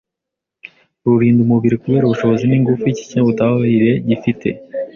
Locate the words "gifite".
4.07-4.47